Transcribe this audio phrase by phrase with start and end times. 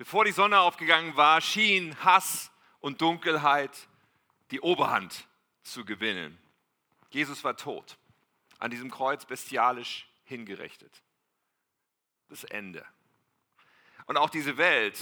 [0.00, 3.86] Bevor die Sonne aufgegangen war, schien Hass und Dunkelheit
[4.50, 5.28] die Oberhand
[5.62, 6.38] zu gewinnen.
[7.10, 7.98] Jesus war tot,
[8.58, 11.02] an diesem Kreuz bestialisch hingerichtet.
[12.30, 12.82] Das Ende.
[14.06, 14.98] Und auch diese Welt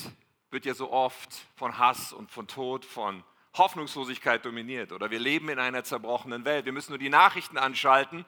[0.51, 3.23] wird ja so oft von Hass und von Tod, von
[3.57, 4.91] Hoffnungslosigkeit dominiert.
[4.91, 6.65] Oder wir leben in einer zerbrochenen Welt.
[6.65, 8.25] Wir müssen nur die Nachrichten anschalten.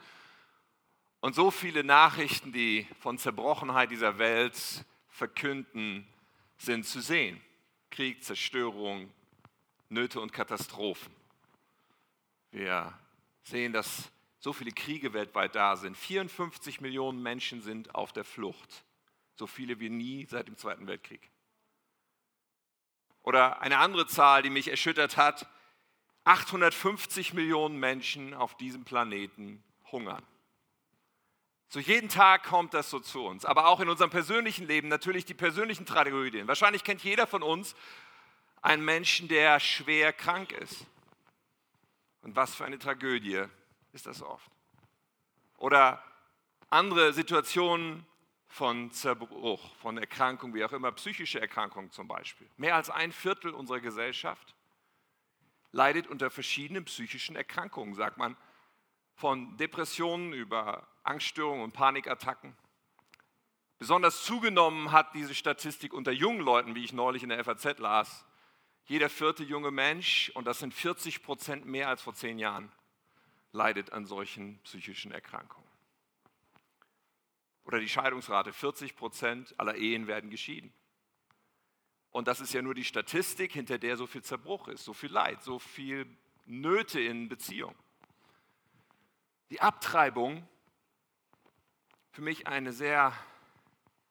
[1.18, 6.06] Und so viele Nachrichten, die von Zerbrochenheit dieser Welt verkünden,
[6.60, 7.40] sind zu sehen.
[7.90, 9.10] Krieg, Zerstörung,
[9.88, 11.12] Nöte und Katastrophen.
[12.52, 12.96] Wir
[13.42, 15.96] sehen, dass so viele Kriege weltweit da sind.
[15.96, 18.84] 54 Millionen Menschen sind auf der Flucht.
[19.34, 21.30] So viele wie nie seit dem Zweiten Weltkrieg.
[23.22, 25.48] Oder eine andere Zahl, die mich erschüttert hat.
[26.24, 30.24] 850 Millionen Menschen auf diesem Planeten hungern.
[31.72, 35.24] So jeden Tag kommt das so zu uns, aber auch in unserem persönlichen Leben natürlich
[35.24, 36.48] die persönlichen Tragödien.
[36.48, 37.76] Wahrscheinlich kennt jeder von uns
[38.60, 40.84] einen Menschen, der schwer krank ist.
[42.22, 43.44] Und was für eine Tragödie
[43.92, 44.50] ist das oft.
[45.58, 46.02] Oder
[46.70, 48.04] andere Situationen
[48.48, 52.48] von Zerbruch, von Erkrankung, wie auch immer, psychische Erkrankungen zum Beispiel.
[52.56, 54.56] Mehr als ein Viertel unserer Gesellschaft
[55.70, 58.36] leidet unter verschiedenen psychischen Erkrankungen, sagt man,
[59.14, 62.56] von Depressionen über Angststörungen und Panikattacken.
[63.78, 68.26] Besonders zugenommen hat diese Statistik unter jungen Leuten, wie ich neulich in der FAZ las.
[68.84, 72.70] Jeder vierte junge Mensch, und das sind 40 Prozent mehr als vor zehn Jahren,
[73.52, 75.68] leidet an solchen psychischen Erkrankungen.
[77.64, 80.72] Oder die Scheidungsrate, 40 Prozent aller Ehen werden geschieden.
[82.10, 85.10] Und das ist ja nur die Statistik, hinter der so viel Zerbruch ist, so viel
[85.10, 86.06] Leid, so viel
[86.44, 87.74] Nöte in Beziehung.
[89.50, 90.46] Die Abtreibung
[92.10, 93.12] für mich eine sehr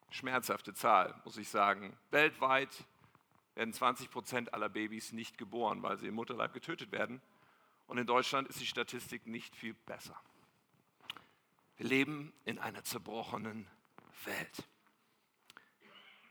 [0.10, 1.98] schmerzhafte Zahl, muss ich sagen.
[2.12, 2.86] Weltweit
[3.56, 7.22] werden 20 Prozent aller Babys nicht geboren, weil sie im Mutterleib getötet werden.
[7.88, 10.20] Und in Deutschland ist die Statistik nicht viel besser.
[11.78, 13.68] Wir leben in einer zerbrochenen
[14.26, 14.64] Welt.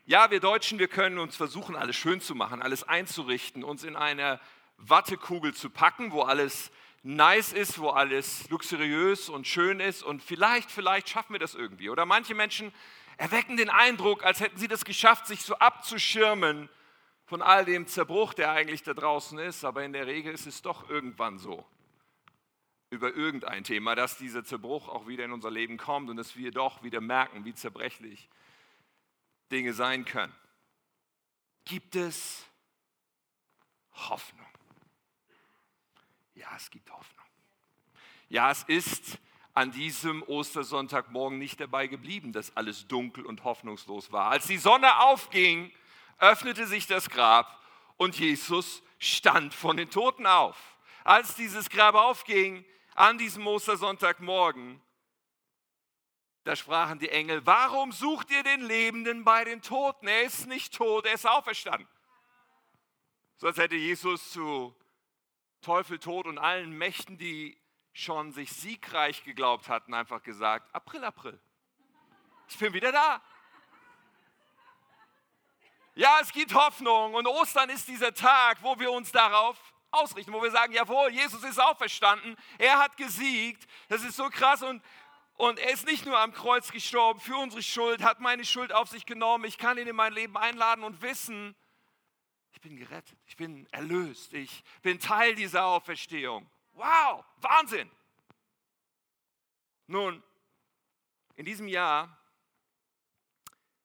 [0.05, 3.95] Ja, wir Deutschen, wir können uns versuchen, alles schön zu machen, alles einzurichten, uns in
[3.95, 4.39] eine
[4.77, 6.71] Wattekugel zu packen, wo alles
[7.03, 11.89] nice ist, wo alles luxuriös und schön ist und vielleicht, vielleicht schaffen wir das irgendwie.
[11.89, 12.73] Oder manche Menschen
[13.17, 16.69] erwecken den Eindruck, als hätten sie das geschafft, sich so abzuschirmen
[17.25, 20.61] von all dem Zerbruch, der eigentlich da draußen ist, aber in der Regel ist es
[20.61, 21.65] doch irgendwann so
[22.89, 26.51] über irgendein Thema, dass dieser Zerbruch auch wieder in unser Leben kommt und dass wir
[26.51, 28.29] doch wieder merken, wie zerbrechlich
[29.51, 30.33] Dinge sein können.
[31.65, 32.47] Gibt es
[33.93, 34.48] Hoffnung?
[36.39, 37.25] Ja, es gibt Hoffnung.
[38.29, 39.17] Ja, es ist
[39.53, 44.31] an diesem Ostersonntagmorgen nicht dabei geblieben, dass alles dunkel und hoffnungslos war.
[44.31, 45.69] Als die Sonne aufging,
[46.17, 47.61] öffnete sich das Grab
[47.97, 50.77] und Jesus stand von den Toten auf.
[51.03, 52.63] Als dieses Grab aufging,
[52.95, 54.81] an diesem Ostersonntagmorgen,
[56.45, 60.07] da sprachen die Engel, warum sucht ihr den Lebenden bei den Toten?
[60.07, 61.89] Er ist nicht tot, er ist auferstanden.
[63.35, 64.73] So als hätte Jesus zu
[65.61, 67.59] Teufel, Tod und allen Mächten, die
[67.91, 71.39] schon sich siegreich geglaubt hatten, einfach gesagt, April, April,
[72.47, 73.21] ich bin wieder da.
[75.95, 79.57] Ja, es gibt Hoffnung und Ostern ist dieser Tag, wo wir uns darauf
[79.91, 84.63] ausrichten, wo wir sagen, jawohl, Jesus ist auferstanden, er hat gesiegt, das ist so krass
[84.63, 84.81] und,
[85.33, 88.87] und er ist nicht nur am Kreuz gestorben für unsere Schuld, hat meine Schuld auf
[88.87, 91.55] sich genommen, ich kann ihn in mein Leben einladen und wissen,
[92.51, 96.49] ich bin gerettet, ich bin erlöst, ich bin Teil dieser Auferstehung.
[96.73, 97.89] Wow, Wahnsinn.
[99.87, 100.23] Nun,
[101.35, 102.17] in diesem Jahr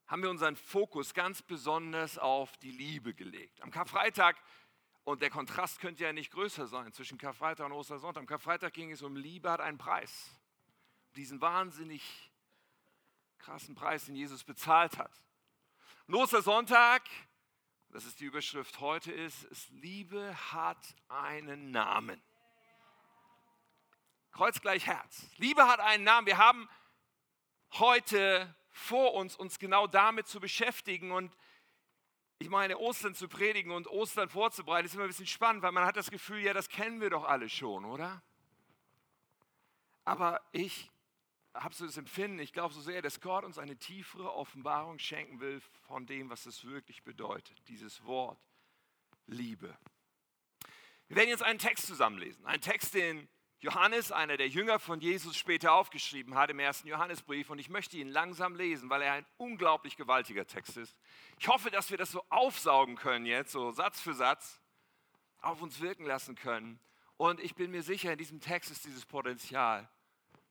[0.07, 3.63] haben wir unseren Fokus ganz besonders auf die Liebe gelegt.
[3.63, 4.37] Am Karfreitag,
[5.05, 8.23] und der Kontrast könnte ja nicht größer sein zwischen Karfreitag und Ostersonntag.
[8.23, 10.31] Am Karfreitag ging es um Liebe hat einen Preis.
[11.15, 12.33] Diesen wahnsinnig
[13.39, 15.13] krassen Preis, den Jesus bezahlt hat.
[16.07, 17.03] Und Ostersonntag
[17.95, 22.21] das ist die Überschrift heute ist, ist Liebe hat einen Namen.
[24.33, 25.29] Kreuz gleich Herz.
[25.37, 26.27] Liebe hat einen Namen.
[26.27, 26.69] Wir haben
[27.75, 31.37] heute vor uns, uns genau damit zu beschäftigen und
[32.39, 35.87] ich meine, Ostern zu predigen und Ostern vorzubereiten, ist immer ein bisschen spannend, weil man
[35.87, 38.25] hat das Gefühl, ja, das kennen wir doch alle schon, oder?
[40.05, 40.91] Aber ich
[41.55, 45.41] habe so das Empfinden, ich glaube so sehr, dass Gott uns eine tiefere Offenbarung schenken
[45.41, 48.49] will von dem, was es wirklich bedeutet, dieses Wort
[49.27, 49.77] Liebe.
[51.09, 53.29] Wir werden jetzt einen Text zusammenlesen, einen Text, den
[53.61, 57.49] Johannes, einer der Jünger von Jesus, später aufgeschrieben hat im ersten Johannesbrief.
[57.49, 60.95] Und ich möchte ihn langsam lesen, weil er ein unglaublich gewaltiger Text ist.
[61.39, 64.61] Ich hoffe, dass wir das so aufsaugen können jetzt, so Satz für Satz,
[65.41, 66.79] auf uns wirken lassen können.
[67.17, 69.89] Und ich bin mir sicher, in diesem Text ist dieses Potenzial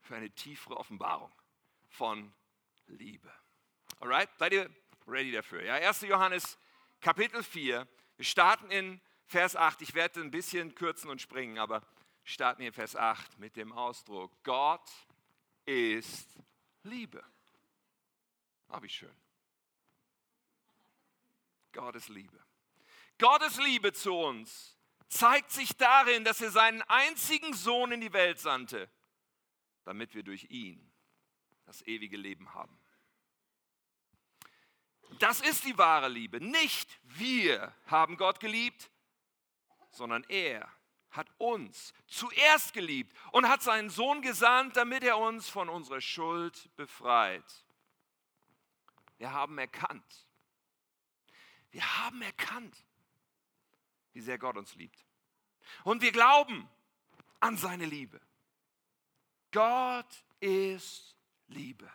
[0.03, 1.31] für eine tiefere Offenbarung
[1.89, 2.33] von
[2.87, 3.31] Liebe.
[3.99, 4.29] Alright?
[4.37, 4.69] Seid ihr
[5.07, 5.63] ready dafür?
[5.63, 6.01] Ja, 1.
[6.01, 6.57] Johannes
[7.01, 7.87] Kapitel 4.
[8.17, 9.81] Wir starten in Vers 8.
[9.81, 11.81] Ich werde ein bisschen kürzen und springen, aber
[12.23, 14.89] starten wir in Vers 8 mit dem Ausdruck: Gott
[15.65, 16.29] ist
[16.83, 17.23] Liebe.
[18.69, 19.15] Ah, wie schön.
[21.71, 22.39] Gott ist Liebe.
[23.17, 24.77] Gottes Liebe zu uns
[25.07, 28.89] zeigt sich darin, dass er seinen einzigen Sohn in die Welt sandte,
[29.83, 30.91] damit wir durch ihn
[31.65, 32.77] das ewige Leben haben.
[35.19, 36.41] Das ist die wahre Liebe.
[36.41, 38.89] Nicht wir haben Gott geliebt,
[39.91, 40.69] sondern er
[41.11, 46.69] hat uns zuerst geliebt und hat seinen Sohn gesandt, damit er uns von unserer Schuld
[46.75, 47.65] befreit.
[49.19, 50.27] Wir haben erkannt,
[51.69, 52.83] wir haben erkannt,
[54.13, 55.05] wie sehr Gott uns liebt.
[55.83, 56.69] Und wir glauben
[57.39, 58.19] an seine Liebe.
[59.53, 61.15] Gott ist
[61.47, 61.89] Liebe.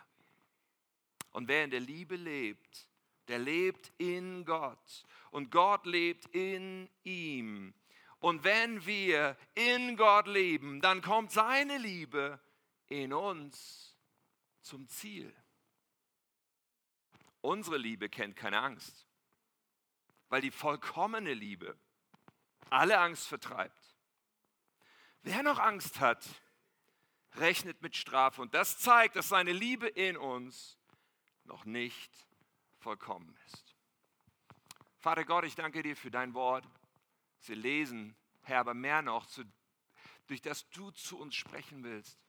[1.31, 2.87] Und wer in der Liebe lebt,
[3.27, 5.05] der lebt in Gott.
[5.29, 7.75] Und Gott lebt in ihm.
[8.19, 12.39] Und wenn wir in Gott leben, dann kommt seine Liebe
[12.87, 13.95] in uns
[14.61, 15.33] zum Ziel.
[17.41, 19.07] Unsere Liebe kennt keine Angst,
[20.27, 21.77] weil die vollkommene Liebe
[22.69, 23.95] alle Angst vertreibt.
[25.21, 26.27] Wer noch Angst hat,
[27.35, 28.41] rechnet mit Strafe.
[28.41, 30.77] Und das zeigt, dass seine Liebe in uns
[31.45, 32.11] noch nicht
[32.79, 33.75] vollkommen ist.
[34.99, 36.65] Vater Gott, ich danke dir für dein Wort.
[37.39, 39.43] Sie lesen, Herr, aber mehr noch, zu,
[40.27, 42.19] durch das du zu uns sprechen willst.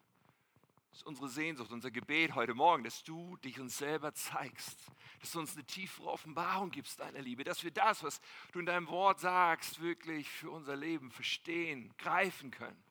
[0.90, 4.78] Das ist unsere Sehnsucht, unser Gebet heute Morgen, dass du dich uns selber zeigst,
[5.20, 8.20] dass du uns eine tiefere Offenbarung gibst deiner Liebe, dass wir das, was
[8.52, 12.82] du in deinem Wort sagst, wirklich für unser Leben verstehen, greifen können.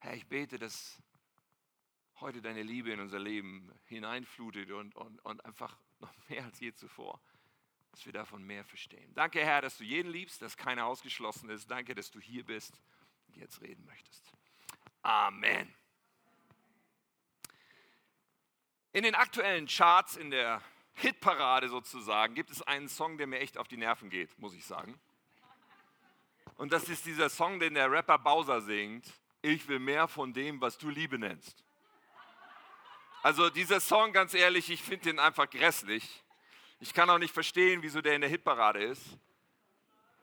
[0.00, 1.02] Herr, ich bete, dass
[2.20, 6.72] heute deine Liebe in unser Leben hineinflutet und, und, und einfach noch mehr als je
[6.72, 7.20] zuvor,
[7.90, 9.12] dass wir davon mehr verstehen.
[9.14, 11.70] Danke, Herr, dass du jeden liebst, dass keiner ausgeschlossen ist.
[11.70, 12.80] Danke, dass du hier bist
[13.28, 14.32] und jetzt reden möchtest.
[15.02, 15.74] Amen.
[18.92, 20.62] In den aktuellen Charts, in der
[20.94, 24.64] Hitparade sozusagen, gibt es einen Song, der mir echt auf die Nerven geht, muss ich
[24.64, 24.98] sagen.
[26.56, 29.06] Und das ist dieser Song, den der Rapper Bowser singt.
[29.42, 31.64] Ich will mehr von dem, was du Liebe nennst.
[33.22, 36.22] Also dieser Song, ganz ehrlich, ich finde den einfach grässlich.
[36.78, 39.02] Ich kann auch nicht verstehen, wieso der in der Hitparade ist.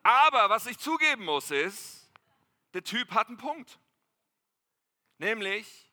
[0.03, 2.09] Aber was ich zugeben muss, ist,
[2.73, 3.79] der Typ hat einen Punkt.
[5.17, 5.91] Nämlich,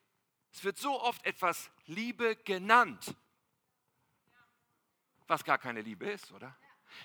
[0.53, 3.15] es wird so oft etwas Liebe genannt,
[5.27, 6.57] was gar keine Liebe ist, oder?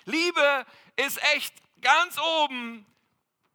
[0.04, 2.86] Liebe ist echt ganz oben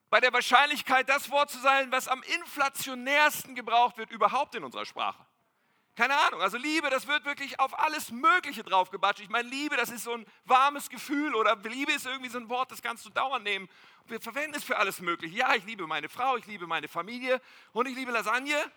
[0.09, 4.85] bei der Wahrscheinlichkeit, das Wort zu sein, was am inflationärsten gebraucht wird überhaupt in unserer
[4.85, 5.25] Sprache.
[5.95, 9.21] Keine Ahnung, also Liebe, das wird wirklich auf alles Mögliche draufgebatscht.
[9.21, 12.49] Ich meine, Liebe, das ist so ein warmes Gefühl oder Liebe ist irgendwie so ein
[12.49, 13.69] Wort, das kannst du dauernd nehmen.
[14.05, 15.37] Wir verwenden es für alles Mögliche.
[15.37, 17.41] Ja, ich liebe meine Frau, ich liebe meine Familie
[17.71, 18.71] und ich liebe Lasagne.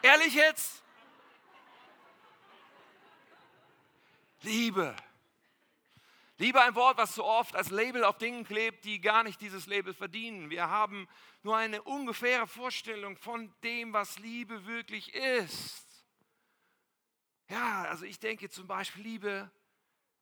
[0.00, 0.82] Ehrlich jetzt?
[4.40, 4.96] Liebe.
[6.38, 9.66] Liebe ein Wort, was so oft als Label auf Dingen klebt, die gar nicht dieses
[9.66, 10.50] Label verdienen.
[10.50, 11.08] Wir haben
[11.42, 15.86] nur eine ungefähre Vorstellung von dem, was Liebe wirklich ist.
[17.48, 19.50] Ja, also ich denke zum Beispiel Liebe,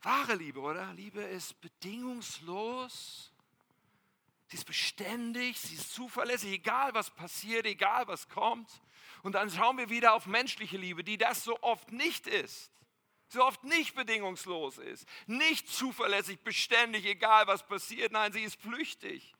[0.02, 0.92] wahre Liebe, oder?
[0.92, 3.32] Liebe ist bedingungslos.
[4.46, 8.70] Sie ist beständig, sie ist zuverlässig, egal was passiert, egal was kommt.
[9.22, 12.70] Und dann schauen wir wieder auf menschliche Liebe, die das so oft nicht ist.
[13.34, 18.12] So oft nicht bedingungslos ist, nicht zuverlässig, beständig, egal was passiert.
[18.12, 19.34] Nein, sie ist flüchtig.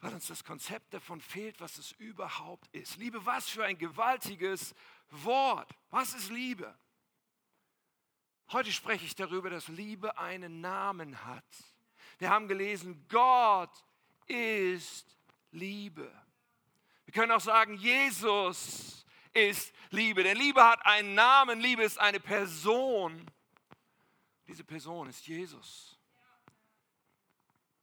[0.00, 2.96] Weil uns das Konzept davon fehlt, was es überhaupt ist.
[2.96, 4.74] Liebe, was für ein gewaltiges
[5.10, 5.70] Wort.
[5.90, 6.74] Was ist Liebe?
[8.52, 11.44] Heute spreche ich darüber, dass Liebe einen Namen hat.
[12.18, 13.84] Wir haben gelesen, Gott
[14.26, 15.14] ist
[15.50, 16.10] Liebe.
[17.04, 18.99] Wir können auch sagen, Jesus
[19.32, 20.22] ist Liebe.
[20.22, 23.24] Denn Liebe hat einen Namen, Liebe ist eine Person.
[24.46, 25.98] Diese Person ist Jesus.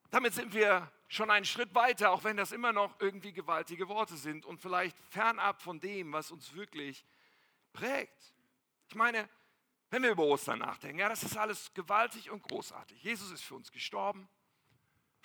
[0.09, 4.17] Damit sind wir schon einen Schritt weiter, auch wenn das immer noch irgendwie gewaltige Worte
[4.17, 7.05] sind und vielleicht fernab von dem, was uns wirklich
[7.73, 8.33] prägt.
[8.89, 9.29] Ich meine,
[9.89, 13.01] wenn wir über Ostern nachdenken, ja, das ist alles gewaltig und großartig.
[13.01, 14.27] Jesus ist für uns gestorben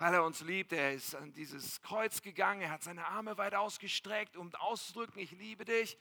[0.03, 0.73] weil er uns liebt.
[0.73, 5.31] Er ist an dieses Kreuz gegangen, er hat seine Arme weit ausgestreckt, um auszudrücken, ich
[5.31, 5.97] liebe dich.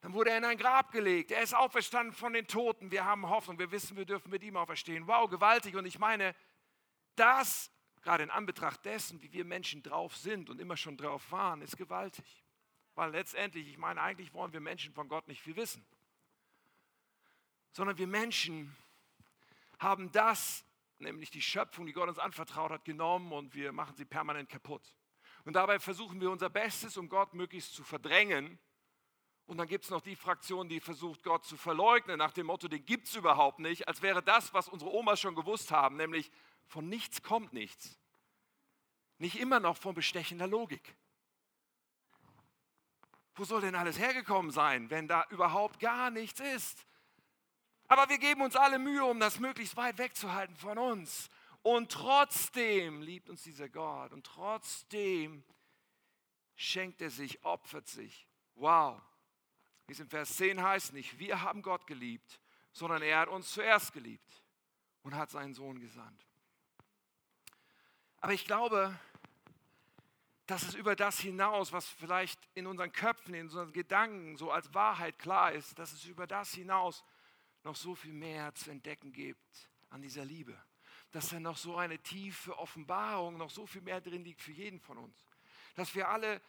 [0.00, 1.32] Dann wurde er in ein Grab gelegt.
[1.32, 2.92] Er ist auferstanden von den Toten.
[2.92, 3.58] Wir haben Hoffnung.
[3.58, 5.08] Wir wissen, wir dürfen mit ihm auferstehen.
[5.08, 5.74] Wow, gewaltig.
[5.74, 6.36] Und ich meine,
[7.16, 7.68] das,
[8.02, 11.76] gerade in Anbetracht dessen, wie wir Menschen drauf sind und immer schon drauf waren, ist
[11.76, 12.44] gewaltig.
[12.94, 15.84] Weil letztendlich, ich meine, eigentlich wollen wir Menschen von Gott nicht viel wissen.
[17.72, 18.76] Sondern wir Menschen
[19.80, 20.64] haben das,
[20.98, 24.96] nämlich die Schöpfung, die Gott uns anvertraut hat, genommen und wir machen sie permanent kaputt.
[25.44, 28.58] Und dabei versuchen wir unser Bestes, um Gott möglichst zu verdrängen
[29.46, 32.66] und dann gibt es noch die Fraktion, die versucht, Gott zu verleugnen, nach dem Motto,
[32.66, 36.30] den gibt es überhaupt nicht, als wäre das, was unsere Omas schon gewusst haben, nämlich
[36.66, 37.98] von nichts kommt nichts.
[39.18, 40.96] Nicht immer noch von bestechender Logik.
[43.34, 46.86] Wo soll denn alles hergekommen sein, wenn da überhaupt gar nichts ist?
[47.88, 51.28] Aber wir geben uns alle Mühe, um das möglichst weit wegzuhalten von uns.
[51.62, 55.42] Und trotzdem liebt uns dieser Gott und trotzdem
[56.56, 58.26] schenkt er sich, opfert sich.
[58.54, 59.00] Wow,
[59.86, 62.40] wie es im Vers 10 heißt, nicht wir haben Gott geliebt,
[62.72, 64.42] sondern er hat uns zuerst geliebt
[65.02, 66.26] und hat seinen Sohn gesandt.
[68.20, 68.98] Aber ich glaube,
[70.46, 74.72] dass es über das hinaus, was vielleicht in unseren Köpfen, in unseren Gedanken so als
[74.74, 77.04] Wahrheit klar ist, dass es über das hinaus
[77.64, 80.56] noch so viel mehr zu entdecken gibt an dieser Liebe.
[81.10, 84.80] Dass da noch so eine tiefe Offenbarung, noch so viel mehr drin liegt für jeden
[84.80, 85.26] von uns.
[85.74, 86.40] Dass wir alle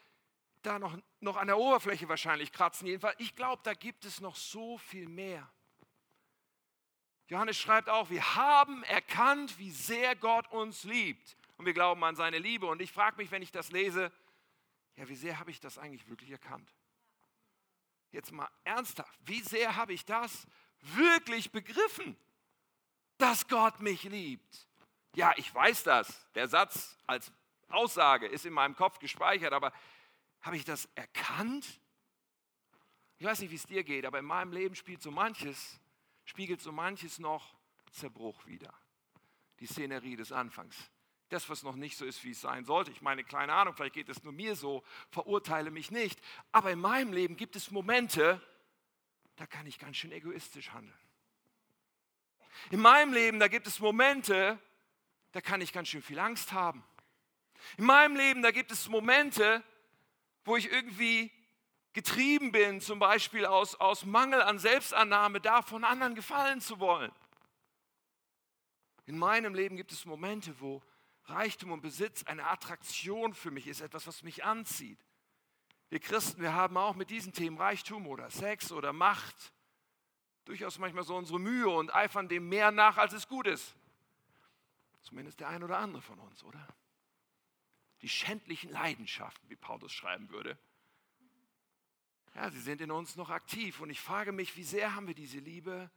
[0.62, 2.88] da noch, noch an der Oberfläche wahrscheinlich kratzen.
[2.88, 5.50] Jedenfalls, ich glaube, da gibt es noch so viel mehr.
[7.27, 11.38] Johannes schreibt auch, wir haben erkannt, wie sehr Gott uns liebt.
[11.57, 12.65] Und wir glauben an seine Liebe.
[12.67, 14.12] Und ich frage mich, wenn ich das lese,
[14.95, 16.74] ja, wie sehr habe ich das eigentlich wirklich erkannt?
[18.12, 20.48] Jetzt mal ernsthaft, wie sehr habe ich das
[20.96, 22.18] wirklich begriffen,
[23.18, 24.68] dass Gott mich liebt?
[25.15, 26.27] Ja, ich weiß das.
[26.34, 27.32] Der Satz als
[27.70, 29.72] Aussage ist in meinem Kopf gespeichert, aber
[30.42, 31.80] habe ich das erkannt?
[33.18, 35.80] Ich weiß nicht, wie es dir geht, aber in meinem Leben spielt so manches,
[36.25, 37.56] spiegelt so manches noch
[37.92, 38.74] Zerbruch wieder.
[39.60, 40.75] Die Szenerie des Anfangs.
[41.30, 42.92] Das, was noch nicht so ist, wie es sein sollte.
[42.92, 46.22] Ich meine, keine Ahnung, vielleicht geht es nur mir so, verurteile mich nicht.
[46.51, 48.42] Aber in meinem Leben gibt es Momente,
[49.36, 50.98] da kann ich ganz schön egoistisch handeln.
[52.72, 54.60] In meinem Leben, da gibt es Momente,
[55.32, 56.84] da kann ich ganz schön viel Angst haben.
[57.77, 59.63] In meinem Leben, da gibt es Momente,
[60.46, 61.32] wo ich irgendwie
[61.94, 67.12] getrieben bin, zum Beispiel aus, aus Mangel an Selbstannahme, da von anderen gefallen zu wollen.
[69.06, 70.82] In meinem Leben gibt es Momente, wo
[71.25, 75.00] Reichtum und Besitz eine Attraktion für mich ist, etwas, was mich anzieht.
[75.89, 79.54] Wir Christen, wir haben auch mit diesen Themen Reichtum oder Sex oder Macht
[80.46, 83.75] durchaus manchmal so unsere Mühe und eifern dem mehr nach, als es gut ist.
[85.01, 86.68] Zumindest der ein oder andere von uns, oder?
[88.06, 90.60] die schändlichen Leidenschaften, wie Paulus schreiben würde.
[92.36, 95.15] Ja, sie sind in uns noch aktiv und ich frage mich, wie sehr haben wir
[95.15, 95.89] diese Liebe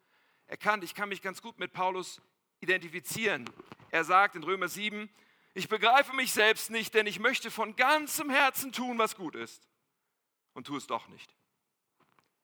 [0.47, 0.85] erkannt?
[0.85, 2.23] Ich kann mich ganz gut mit Paulus
[2.61, 3.45] identifizieren.
[3.91, 5.11] Er sagt in Römer 7,
[5.53, 9.68] ich begreife mich selbst nicht, denn ich möchte von ganzem Herzen tun, was gut ist
[10.55, 11.35] und tue es doch nicht.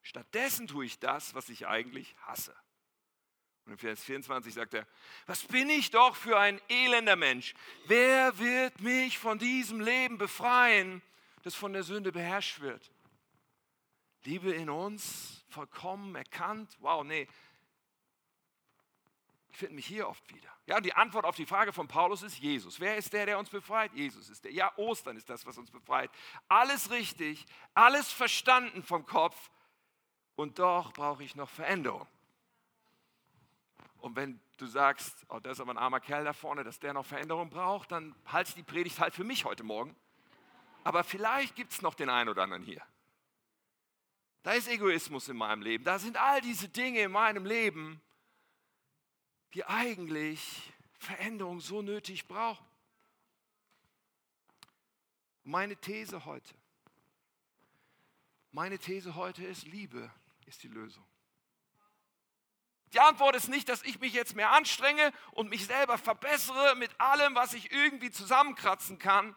[0.01, 2.55] Stattdessen tue ich das, was ich eigentlich hasse.
[3.65, 4.87] Und in Vers 24 sagt er,
[5.25, 7.55] was bin ich doch für ein elender Mensch?
[7.87, 11.01] Wer wird mich von diesem Leben befreien,
[11.41, 12.91] das von der Sünde beherrscht wird?
[14.23, 16.77] Liebe in uns, vollkommen erkannt.
[16.79, 17.27] Wow, nee.
[19.55, 20.49] Ich finde mich hier oft wieder.
[20.65, 22.77] Ja, und die Antwort auf die Frage von Paulus ist Jesus.
[22.81, 23.93] Wer ist der, der uns befreit?
[23.93, 24.51] Jesus ist der.
[24.51, 26.11] Ja, Ostern ist das, was uns befreit.
[26.49, 29.49] Alles richtig, alles verstanden vom Kopf.
[30.35, 32.05] Und doch brauche ich noch Veränderung.
[33.99, 36.91] Und wenn du sagst, oh, da ist aber ein armer Kerl da vorne, dass der
[36.91, 39.95] noch Veränderung braucht, dann halte die Predigt halt für mich heute Morgen.
[40.83, 42.81] Aber vielleicht gibt es noch den einen oder anderen hier.
[44.43, 45.85] Da ist Egoismus in meinem Leben.
[45.85, 48.01] Da sind all diese Dinge in meinem Leben,
[49.53, 52.65] die eigentlich Veränderung so nötig brauchen.
[55.43, 56.55] Meine These heute,
[58.51, 60.11] meine These heute ist, Liebe
[60.45, 61.05] ist die Lösung.
[62.93, 66.89] Die Antwort ist nicht, dass ich mich jetzt mehr anstrenge und mich selber verbessere mit
[66.99, 69.35] allem, was ich irgendwie zusammenkratzen kann.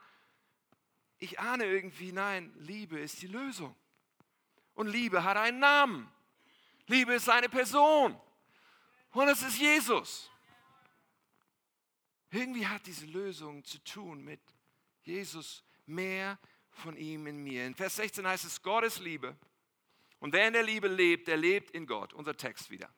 [1.18, 3.74] Ich ahne irgendwie, nein, Liebe ist die Lösung.
[4.74, 6.08] Und Liebe hat einen Namen.
[6.86, 8.18] Liebe ist eine Person.
[9.12, 10.30] Und es ist Jesus.
[12.30, 14.40] Irgendwie hat diese Lösung zu tun mit
[15.02, 16.38] Jesus, mehr
[16.70, 17.66] von ihm in mir.
[17.66, 19.36] In Vers 16 heißt es, Gott ist Liebe.
[20.20, 22.12] Und wer in der Liebe lebt, der lebt in Gott.
[22.12, 22.90] Unser Text wieder.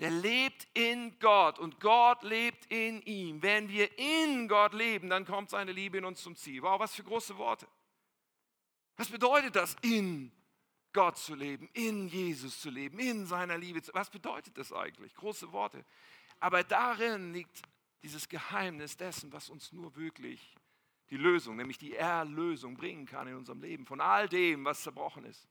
[0.00, 3.42] der lebt in Gott und Gott lebt in ihm.
[3.42, 6.62] Wenn wir in Gott leben, dann kommt seine Liebe in uns zum Ziel.
[6.62, 7.68] Wow, was für große Worte.
[8.96, 10.32] Was bedeutet das, in
[10.94, 15.14] Gott zu leben, in Jesus zu leben, in seiner Liebe zu Was bedeutet das eigentlich?
[15.14, 15.84] Große Worte.
[16.40, 17.60] Aber darin liegt
[18.02, 20.54] dieses Geheimnis dessen, was uns nur wirklich
[21.10, 23.84] die Lösung, nämlich die Erlösung bringen kann in unserem Leben.
[23.84, 25.46] Von all dem, was zerbrochen ist.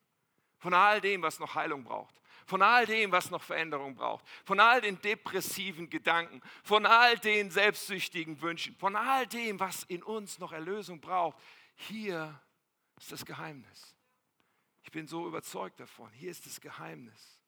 [0.58, 2.16] Von all dem, was noch Heilung braucht.
[2.46, 4.26] Von all dem, was noch Veränderung braucht.
[4.46, 6.42] Von all den depressiven Gedanken.
[6.64, 8.76] Von all den selbstsüchtigen Wünschen.
[8.76, 11.38] Von all dem, was in uns noch Erlösung braucht.
[11.76, 12.40] Hier
[12.98, 13.93] ist das Geheimnis.
[14.84, 16.12] Ich bin so überzeugt davon.
[16.12, 17.40] Hier ist das Geheimnis.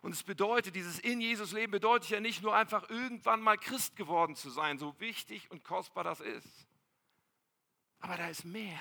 [0.00, 3.94] Und es bedeutet, dieses in Jesus Leben bedeutet ja nicht nur einfach irgendwann mal Christ
[3.94, 6.66] geworden zu sein, so wichtig und kostbar das ist.
[8.00, 8.80] Aber da ist mehr.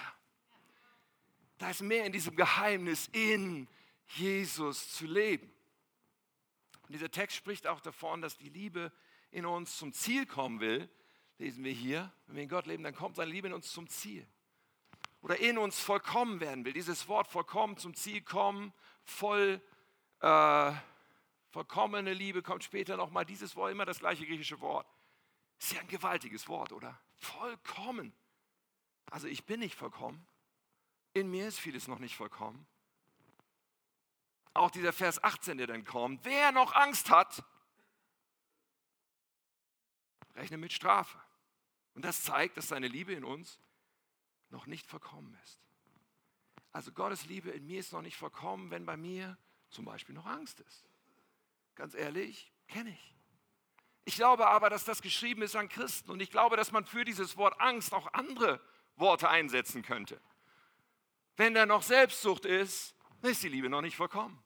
[1.59, 3.67] Da ist mehr in diesem Geheimnis, in
[4.07, 5.47] Jesus zu leben.
[6.87, 8.91] Und dieser Text spricht auch davon, dass die Liebe
[9.29, 10.89] in uns zum Ziel kommen will.
[11.37, 13.87] Lesen wir hier, wenn wir in Gott leben, dann kommt seine Liebe in uns zum
[13.87, 14.27] Ziel.
[15.21, 16.73] Oder in uns vollkommen werden will.
[16.73, 18.73] Dieses Wort vollkommen zum Ziel kommen,
[19.03, 19.61] voll,
[20.19, 20.71] äh,
[21.49, 23.25] vollkommene Liebe kommt später nochmal.
[23.25, 24.87] Dieses Wort, immer das gleiche griechische Wort.
[25.59, 26.99] Ist ja ein gewaltiges Wort, oder?
[27.17, 28.13] Vollkommen.
[29.11, 30.25] Also ich bin nicht vollkommen.
[31.13, 32.65] In mir ist vieles noch nicht vollkommen.
[34.53, 36.25] Auch dieser Vers 18, der dann kommt.
[36.25, 37.43] Wer noch Angst hat,
[40.35, 41.21] rechne mit Strafe.
[41.93, 43.59] Und das zeigt, dass seine Liebe in uns
[44.51, 45.59] noch nicht vollkommen ist.
[46.71, 49.37] Also Gottes Liebe in mir ist noch nicht vollkommen, wenn bei mir
[49.69, 50.85] zum Beispiel noch Angst ist.
[51.75, 53.15] Ganz ehrlich, kenne ich.
[54.05, 57.05] Ich glaube aber, dass das geschrieben ist an Christen und ich glaube, dass man für
[57.05, 58.61] dieses Wort Angst auch andere
[58.95, 60.19] Worte einsetzen könnte.
[61.37, 64.41] Wenn da noch Selbstsucht ist, ist die Liebe noch nicht vollkommen.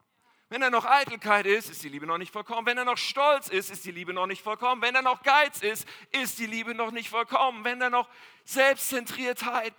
[0.50, 2.68] Wenn da noch Eitelkeit ist, ist die Liebe noch nicht vollkommen.
[2.68, 4.82] Wenn da noch Stolz ist, ist die Liebe noch nicht vollkommen.
[4.82, 7.64] Wenn da noch Geiz ist, ist die Liebe noch nicht vollkommen.
[7.64, 8.08] Wenn da noch
[8.44, 9.74] Selbstzentriertheit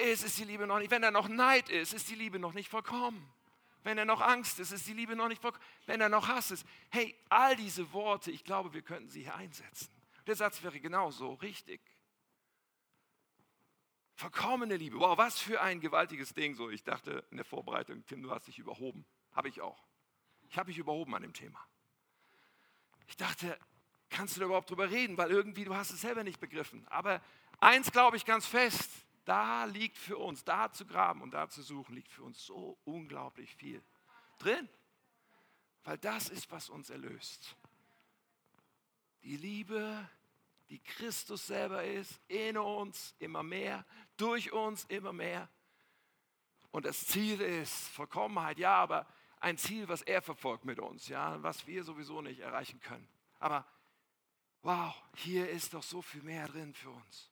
[0.00, 0.90] ist, ist die Liebe noch nicht.
[0.90, 3.32] Wenn da noch Neid ist, ist die Liebe noch nicht vollkommen.
[3.84, 5.64] Wenn da noch Angst ist, ist die Liebe noch nicht vollkommen.
[5.86, 6.66] Wenn da noch Hass ist.
[6.90, 9.88] Hey, all diese Worte, ich glaube, wir könnten sie hier einsetzen.
[10.26, 11.80] Der Satz wäre genauso richtig.
[14.14, 15.00] Vollkommene Liebe.
[15.00, 16.54] Wow, was für ein gewaltiges Ding.
[16.54, 19.04] So, ich dachte in der Vorbereitung, Tim, du hast dich überhoben.
[19.32, 19.82] Habe ich auch.
[20.48, 21.58] Ich habe mich überhoben an dem Thema.
[23.08, 23.58] Ich dachte,
[24.10, 25.16] kannst du da überhaupt drüber reden?
[25.16, 26.86] Weil irgendwie du hast es selber nicht begriffen.
[26.88, 27.20] Aber
[27.58, 28.90] eins glaube ich ganz fest,
[29.24, 32.78] da liegt für uns, da zu graben und da zu suchen, liegt für uns so
[32.84, 33.82] unglaublich viel
[34.38, 34.68] drin.
[35.84, 37.56] Weil das ist, was uns erlöst.
[39.22, 40.08] Die Liebe,
[40.70, 43.84] die Christus selber ist, in uns immer mehr,
[44.16, 45.48] durch uns immer mehr.
[46.70, 49.06] Und das Ziel ist Vollkommenheit, ja, aber
[49.40, 53.08] ein Ziel, was er verfolgt mit uns, ja, was wir sowieso nicht erreichen können.
[53.38, 53.66] Aber
[54.62, 57.31] wow, hier ist doch so viel mehr drin für uns.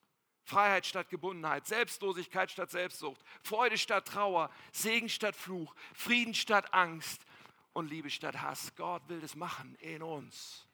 [0.50, 7.24] Freiheit statt Gebundenheit, Selbstlosigkeit statt Selbstsucht, Freude statt Trauer, Segen statt Fluch, Frieden statt Angst
[7.72, 8.74] und Liebe statt Hass.
[8.74, 10.66] Gott will das machen in uns.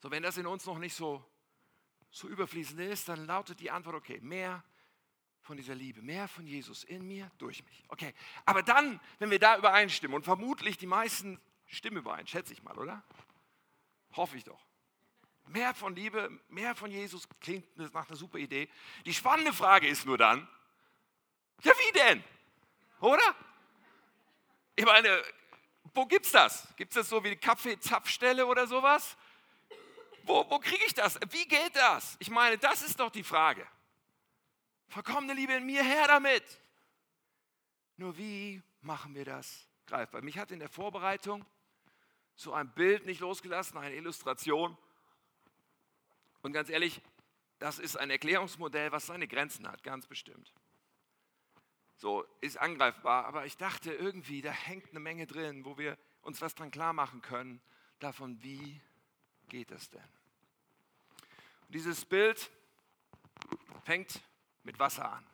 [0.00, 1.24] So, wenn das in uns noch nicht so,
[2.10, 4.62] so überfließend ist, dann lautet die Antwort, okay, mehr
[5.40, 7.84] von dieser Liebe, mehr von Jesus in mir, durch mich.
[7.88, 8.12] Okay,
[8.44, 12.76] aber dann, wenn wir da übereinstimmen, und vermutlich die meisten stimmen überein, schätze ich mal,
[12.76, 13.02] oder?
[14.14, 14.67] Hoffe ich doch.
[15.48, 18.68] Mehr von Liebe, mehr von Jesus klingt nach einer super Idee.
[19.06, 20.46] Die spannende Frage ist nur dann,
[21.62, 22.24] ja wie denn?
[23.00, 23.34] Oder?
[24.76, 25.22] Ich meine,
[25.94, 26.68] wo gibt's das?
[26.76, 29.16] Gibt es das so wie eine Kaffeezapfstelle oder sowas?
[30.22, 31.18] Wo, wo kriege ich das?
[31.30, 32.16] Wie geht das?
[32.18, 33.66] Ich meine, das ist doch die Frage.
[34.88, 36.44] Vollkommene Liebe in mir, her damit.
[37.96, 40.22] Nur wie machen wir das greifbar?
[40.22, 41.44] Mich hat in der Vorbereitung
[42.36, 44.76] so ein Bild nicht losgelassen, eine Illustration.
[46.42, 47.00] Und ganz ehrlich,
[47.58, 50.52] das ist ein Erklärungsmodell, was seine Grenzen hat, ganz bestimmt.
[51.96, 56.40] So, ist angreifbar, aber ich dachte irgendwie, da hängt eine Menge drin, wo wir uns
[56.40, 57.60] was dran klar machen können,
[57.98, 58.80] davon, wie
[59.48, 60.00] geht das denn?
[61.66, 62.50] Und dieses Bild
[63.84, 64.20] fängt
[64.62, 65.26] mit Wasser an.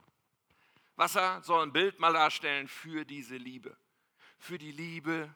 [0.96, 3.76] Wasser soll ein Bild mal darstellen für diese Liebe,
[4.38, 5.34] für die Liebe,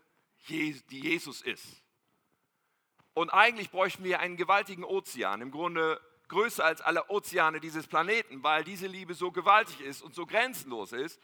[0.48, 1.82] die Jesus ist.
[3.18, 8.44] Und eigentlich bräuchten wir einen gewaltigen Ozean, im Grunde größer als alle Ozeane dieses Planeten,
[8.44, 11.20] weil diese Liebe so gewaltig ist und so grenzenlos ist.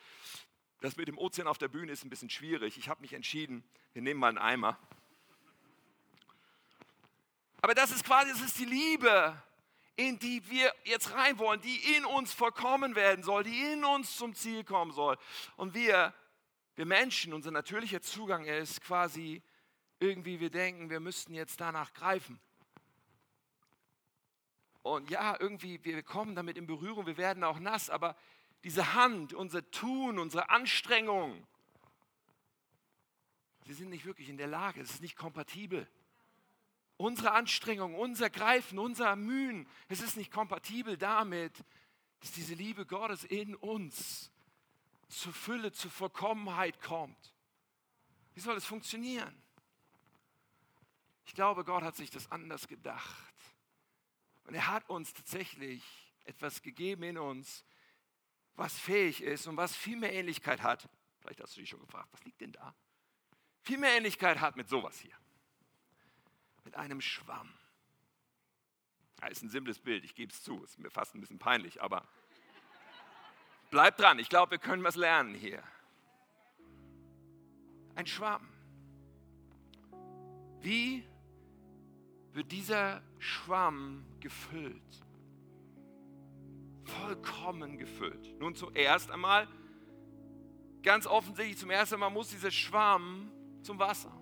[0.80, 2.78] Das mit dem Ozean auf der Bühne ist ein bisschen schwierig.
[2.78, 4.76] Ich habe mich entschieden, wir nehmen mal einen Eimer.
[7.62, 9.40] Aber das ist quasi, das ist die Liebe,
[9.94, 14.16] in die wir jetzt rein wollen, die in uns vollkommen werden soll, die in uns
[14.16, 15.16] zum Ziel kommen soll.
[15.56, 16.12] Und wir
[16.76, 19.44] Wir Menschen, unser natürlicher Zugang ist quasi
[20.04, 22.38] irgendwie, wir denken, wir müssten jetzt danach greifen.
[24.82, 28.16] Und ja, irgendwie, wir kommen damit in Berührung, wir werden auch nass, aber
[28.64, 31.46] diese Hand, unser Tun, unsere Anstrengung,
[33.64, 35.88] sie sind nicht wirklich in der Lage, es ist nicht kompatibel.
[36.98, 41.64] Unsere Anstrengung, unser Greifen, unser Mühen, es ist nicht kompatibel damit,
[42.20, 44.30] dass diese Liebe Gottes in uns
[45.08, 47.34] zur Fülle, zur Vollkommenheit kommt.
[48.34, 49.43] Wie soll es funktionieren?
[51.26, 53.34] Ich glaube, Gott hat sich das anders gedacht.
[54.44, 55.82] Und er hat uns tatsächlich
[56.24, 57.64] etwas gegeben in uns,
[58.56, 60.88] was fähig ist und was viel mehr Ähnlichkeit hat.
[61.20, 62.74] Vielleicht hast du dich schon gefragt, was liegt denn da?
[63.62, 65.16] Viel mehr Ähnlichkeit hat mit sowas hier.
[66.64, 67.52] Mit einem Schwamm.
[69.20, 71.80] Ja, ist ein simples Bild, ich gebe es zu, ist mir fast ein bisschen peinlich,
[71.82, 72.06] aber
[73.70, 75.62] bleib dran, ich glaube, wir können was lernen hier.
[77.94, 78.46] Ein Schwamm.
[80.60, 81.06] Wie
[82.34, 84.82] wird dieser Schwamm gefüllt.
[86.82, 88.38] Vollkommen gefüllt.
[88.40, 89.48] Nun zuerst einmal,
[90.82, 93.30] ganz offensichtlich, zum ersten Mal muss dieser Schwamm
[93.62, 94.12] zum Wasser.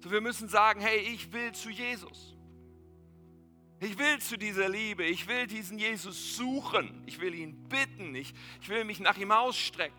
[0.00, 2.36] So, wir müssen sagen, hey, ich will zu Jesus.
[3.80, 5.04] Ich will zu dieser Liebe.
[5.04, 7.02] Ich will diesen Jesus suchen.
[7.06, 8.14] Ich will ihn bitten.
[8.14, 9.98] Ich, ich will mich nach ihm ausstrecken.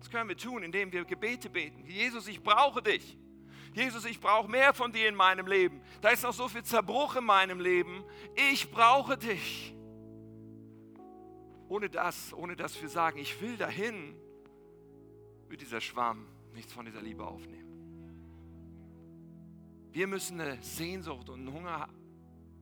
[0.00, 1.86] Das können wir tun, indem wir Gebete beten.
[1.86, 3.16] Jesus, ich brauche dich.
[3.74, 5.80] Jesus, ich brauche mehr von dir in meinem Leben.
[6.02, 8.04] Da ist noch so viel Zerbruch in meinem Leben.
[8.52, 9.74] Ich brauche dich.
[11.68, 14.14] Ohne das, ohne dass wir sagen, ich will dahin,
[15.48, 17.62] wird dieser Schwamm nichts von dieser Liebe aufnehmen.
[19.90, 21.88] Wir müssen eine Sehnsucht und einen Hunger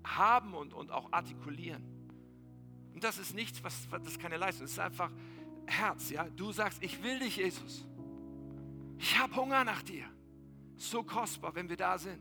[0.05, 1.85] haben und, und auch artikulieren.
[2.95, 5.11] Und das ist nichts, was, das ist keine Leistung, es ist einfach
[5.67, 6.11] Herz.
[6.11, 6.29] Ja?
[6.31, 7.85] Du sagst, ich will dich, Jesus.
[8.99, 10.05] Ich habe Hunger nach dir
[10.81, 12.21] so kostbar, wenn wir da sind.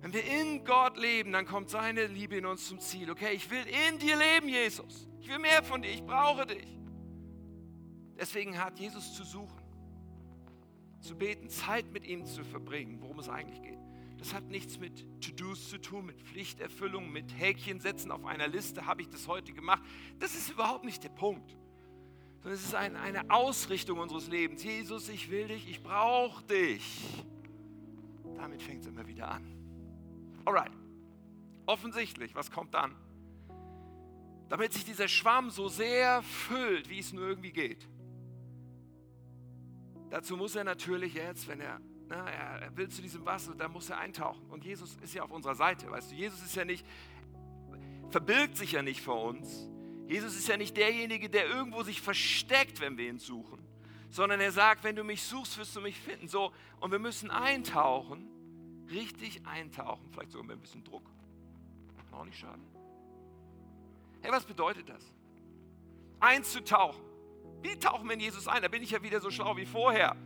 [0.00, 3.10] Wenn wir in Gott leben, dann kommt seine Liebe in uns zum Ziel.
[3.10, 5.08] Okay, ich will in dir leben, Jesus.
[5.20, 6.78] Ich will mehr von dir, ich brauche dich.
[8.16, 9.62] Deswegen hat Jesus zu suchen,
[11.00, 13.78] zu beten, Zeit mit ihm zu verbringen, worum es eigentlich geht.
[14.18, 18.86] Das hat nichts mit To-Dos zu tun, mit Pflichterfüllung, mit Häkchen setzen auf einer Liste,
[18.86, 19.82] habe ich das heute gemacht.
[20.18, 21.56] Das ist überhaupt nicht der Punkt.
[22.42, 24.64] Sondern es ist ein, eine Ausrichtung unseres Lebens.
[24.64, 26.82] Jesus, ich will dich, ich brauche dich.
[28.38, 29.44] Damit fängt es immer wieder an.
[30.44, 30.72] Alright.
[31.66, 32.94] Offensichtlich, was kommt dann?
[34.48, 37.86] Damit sich dieser Schwamm so sehr füllt, wie es nur irgendwie geht.
[40.08, 43.90] Dazu muss er natürlich jetzt, wenn er, na, er will zu diesem Wasser, da muss
[43.90, 44.48] er eintauchen.
[44.48, 46.14] Und Jesus ist ja auf unserer Seite, weißt du.
[46.14, 46.86] Jesus ist ja nicht,
[48.08, 49.68] verbirgt sich ja nicht vor uns.
[50.06, 53.67] Jesus ist ja nicht derjenige, der irgendwo sich versteckt, wenn wir ihn suchen
[54.10, 56.28] sondern er sagt, wenn du mich suchst, wirst du mich finden.
[56.28, 58.28] So, und wir müssen eintauchen,
[58.90, 61.04] richtig eintauchen, vielleicht sogar mit ein bisschen Druck.
[62.10, 62.64] Kann auch nicht schaden.
[64.22, 65.02] Hey, was bedeutet das?
[66.20, 67.02] Einzutauchen.
[67.62, 68.62] Wie tauchen wir in Jesus ein?
[68.62, 70.16] Da bin ich ja wieder so schlau wie vorher.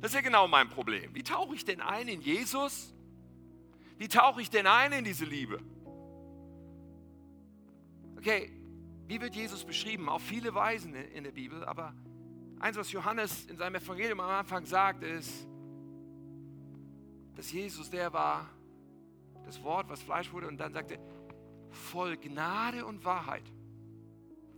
[0.00, 1.14] Das ist ja genau mein Problem.
[1.14, 2.94] Wie tauche ich denn ein in Jesus?
[3.98, 5.60] Wie tauche ich denn ein in diese Liebe?
[8.16, 8.52] Okay,
[9.06, 10.08] wie wird Jesus beschrieben?
[10.08, 11.94] Auf viele Weisen in der Bibel, aber
[12.60, 15.46] Eins, was Johannes in seinem Evangelium am Anfang sagt, ist,
[17.36, 18.48] dass Jesus der war,
[19.44, 20.98] das Wort, was Fleisch wurde, und dann sagte,
[21.70, 23.44] voll Gnade und Wahrheit.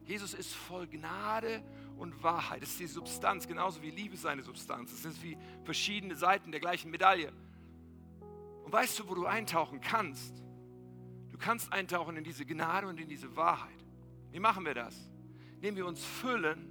[0.04, 1.62] Jesus ist voll Gnade
[1.96, 2.62] und Wahrheit.
[2.62, 4.92] Das ist die Substanz, genauso wie Liebe seine Substanz.
[4.92, 7.32] Es sind wie verschiedene Seiten der gleichen Medaille.
[8.64, 10.42] Und weißt du, wo du eintauchen kannst?
[11.28, 13.84] Du kannst eintauchen in diese Gnade und in diese Wahrheit.
[14.32, 14.96] Wie machen wir das?
[15.56, 16.70] Indem wir uns füllen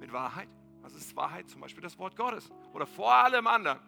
[0.00, 0.48] mit Wahrheit
[0.84, 1.48] was ist Wahrheit?
[1.48, 2.50] Zum Beispiel das Wort Gottes.
[2.74, 3.78] Oder vor allem anderen.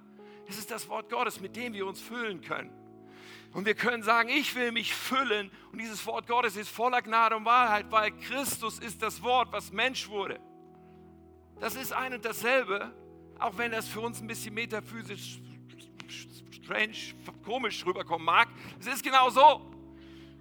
[0.48, 2.70] Es ist das Wort Gottes, mit dem wir uns füllen können.
[3.52, 5.50] Und wir können sagen, ich will mich füllen.
[5.72, 9.72] Und dieses Wort Gottes ist voller Gnade und Wahrheit, weil Christus ist das Wort, was
[9.72, 10.40] Mensch wurde.
[11.60, 12.92] Das ist ein und dasselbe,
[13.38, 15.38] auch wenn das für uns ein bisschen metaphysisch
[16.50, 16.96] strange,
[17.44, 18.48] komisch rüberkommen mag.
[18.80, 19.70] Es ist genau so.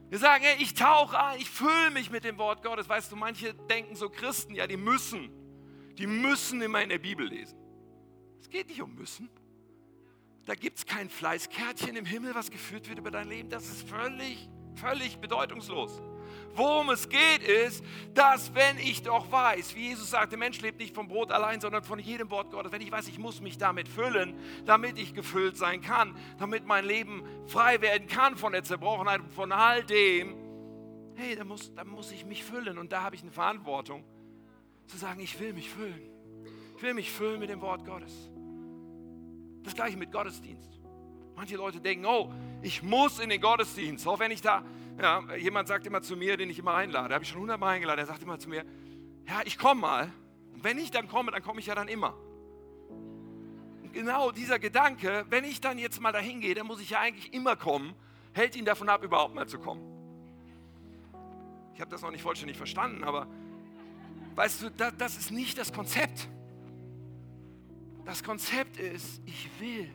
[0.10, 2.88] Wir sagen, hey, ich tauche ein, ich fülle mich mit dem Wort Gottes.
[2.88, 5.30] Weißt du, manche denken so Christen, ja, die müssen
[5.98, 7.58] die müssen immer in der Bibel lesen.
[8.40, 9.30] Es geht nicht um müssen.
[10.46, 13.50] Da gibt es kein Fleißkärtchen im Himmel, was geführt wird über dein Leben.
[13.50, 16.02] Das ist völlig, völlig bedeutungslos.
[16.54, 20.80] Worum es geht, ist, dass wenn ich doch weiß, wie Jesus sagt, der Mensch lebt
[20.80, 23.58] nicht vom Brot allein, sondern von jedem Wort Gottes, wenn ich weiß, ich muss mich
[23.58, 28.64] damit füllen, damit ich gefüllt sein kann, damit mein Leben frei werden kann von der
[28.64, 30.36] Zerbrochenheit und von all dem,
[31.16, 34.06] hey, da muss, da muss ich mich füllen und da habe ich eine Verantwortung
[34.88, 36.02] zu sagen, ich will mich füllen.
[36.78, 38.30] Ich will mich füllen mit dem Wort Gottes.
[39.64, 40.80] Das gleiche mit Gottesdienst.
[41.36, 44.64] Manche Leute denken, oh, ich muss in den Gottesdienst, auch wenn ich da,
[45.02, 48.00] ja, jemand sagt immer zu mir, den ich immer einlade, habe ich schon hundertmal eingeladen,
[48.00, 48.64] er sagt immer zu mir,
[49.28, 50.12] ja, ich komme mal.
[50.54, 52.16] Und wenn ich dann komme, dann komme ich ja dann immer.
[53.84, 57.00] Und genau dieser Gedanke, wenn ich dann jetzt mal dahin gehe, dann muss ich ja
[57.00, 57.94] eigentlich immer kommen,
[58.34, 59.82] hält ihn davon ab, überhaupt mal zu kommen.
[61.74, 63.28] Ich habe das noch nicht vollständig verstanden, aber
[64.36, 66.28] weißt du, das, das ist nicht das Konzept.
[68.06, 69.90] Das Konzept ist, ich will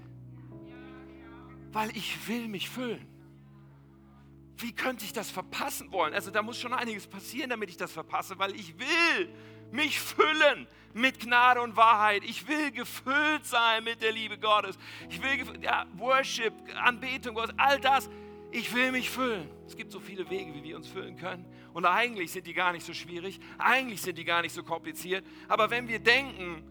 [1.72, 3.06] weil ich will mich füllen.
[4.56, 6.12] Wie könnte ich das verpassen wollen?
[6.12, 9.32] Also da muss schon einiges passieren, damit ich das verpasse, weil ich will
[9.70, 12.24] mich füllen mit Gnade und Wahrheit.
[12.24, 14.76] Ich will gefüllt sein mit der Liebe Gottes.
[15.08, 18.10] Ich will ja, Worship, Anbetung Gottes, all das.
[18.50, 19.48] Ich will mich füllen.
[19.66, 21.46] Es gibt so viele Wege, wie wir uns füllen können.
[21.72, 23.40] Und eigentlich sind die gar nicht so schwierig.
[23.58, 25.24] Eigentlich sind die gar nicht so kompliziert.
[25.48, 26.64] Aber wenn wir denken,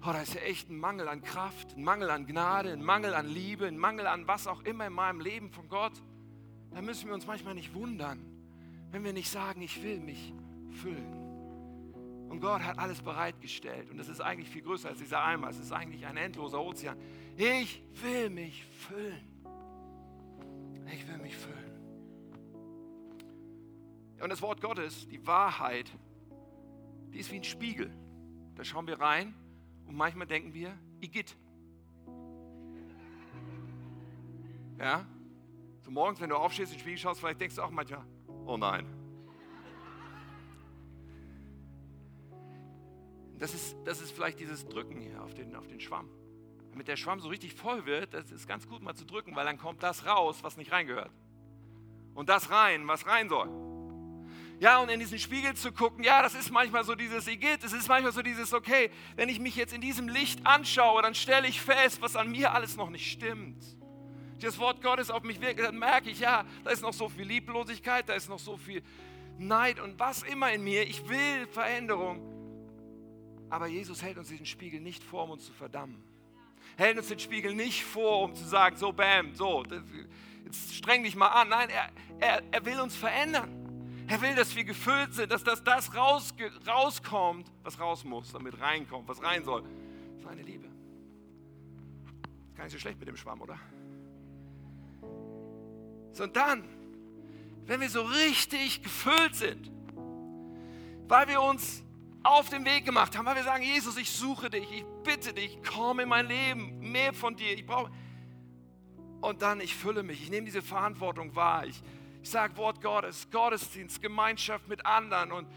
[0.00, 3.14] Oh, da ist ja echt ein Mangel an Kraft, ein Mangel an Gnade, ein Mangel
[3.14, 5.92] an Liebe, ein Mangel an was auch immer in meinem Leben von Gott.
[6.70, 8.24] Da müssen wir uns manchmal nicht wundern,
[8.92, 10.32] wenn wir nicht sagen, ich will mich
[10.70, 11.28] füllen.
[12.28, 13.90] Und Gott hat alles bereitgestellt.
[13.90, 15.48] Und das ist eigentlich viel größer als dieser Eimer.
[15.48, 16.96] Es ist eigentlich ein endloser Ozean.
[17.36, 19.26] Ich will mich füllen.
[20.92, 21.77] Ich will mich füllen.
[24.20, 25.90] Und das Wort Gottes, die Wahrheit,
[27.12, 27.92] die ist wie ein Spiegel.
[28.56, 29.34] Da schauen wir rein
[29.86, 31.36] und manchmal denken wir, Igitt.
[34.78, 35.06] Ja?
[35.82, 38.04] So morgens, wenn du aufstehst und in den Spiegel schaust, vielleicht denkst du auch manchmal,
[38.46, 38.86] oh nein.
[43.38, 46.08] Das ist, das ist vielleicht dieses Drücken hier auf den, auf den Schwamm.
[46.72, 49.46] Damit der Schwamm so richtig voll wird, das ist ganz gut mal zu drücken, weil
[49.46, 51.12] dann kommt das raus, was nicht reingehört.
[52.14, 53.77] Und das rein, was rein soll.
[54.60, 57.72] Ja, und in diesen Spiegel zu gucken, ja, das ist manchmal so dieses Igitt, es
[57.72, 61.46] ist manchmal so dieses, okay, wenn ich mich jetzt in diesem Licht anschaue, dann stelle
[61.46, 63.64] ich fest, was an mir alles noch nicht stimmt.
[64.40, 67.24] Das Wort Gottes auf mich wirkt, dann merke ich, ja, da ist noch so viel
[67.24, 68.82] Lieblosigkeit, da ist noch so viel
[69.38, 70.82] Neid und was immer in mir.
[70.82, 72.20] Ich will Veränderung.
[73.50, 76.02] Aber Jesus hält uns diesen Spiegel nicht vor, um uns zu verdammen.
[76.76, 79.64] Er hält uns den Spiegel nicht vor, um zu sagen, so, bam, so,
[80.44, 81.48] jetzt streng dich mal an.
[81.48, 81.90] Nein, er,
[82.20, 83.57] er, er will uns verändern.
[84.08, 86.34] Er will, dass wir gefüllt sind, dass das, das raus,
[86.66, 89.62] rauskommt, was raus muss, damit reinkommt, was rein soll.
[90.24, 90.66] Seine Liebe.
[92.56, 93.58] Gar nicht so schlecht mit dem Schwamm, oder?
[96.12, 96.64] So, und dann,
[97.66, 99.70] wenn wir so richtig gefüllt sind,
[101.06, 101.84] weil wir uns
[102.22, 105.58] auf den Weg gemacht haben, weil wir sagen, Jesus, ich suche dich, ich bitte dich,
[105.62, 107.92] komm in mein Leben, mehr von dir, ich brauche.
[109.20, 111.82] Und dann, ich fülle mich, ich nehme diese Verantwortung wahr, ich,
[112.30, 115.48] sage Wort Gottes, Gottesdienst, Gemeinschaft mit anderen und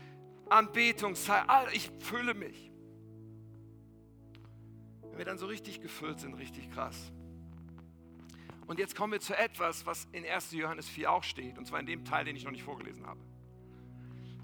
[0.49, 1.45] Anbetungszeit.
[1.73, 2.71] Ich fülle mich.
[5.01, 7.11] Wenn wir dann so richtig gefüllt sind, richtig krass.
[8.67, 10.51] Und jetzt kommen wir zu etwas, was in 1.
[10.51, 13.19] Johannes 4 auch steht, und zwar in dem Teil, den ich noch nicht vorgelesen habe.